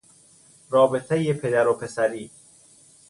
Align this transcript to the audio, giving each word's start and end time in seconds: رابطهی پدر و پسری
رابطهی 0.69 1.33
پدر 1.33 1.67
و 1.67 1.73
پسری 1.73 2.31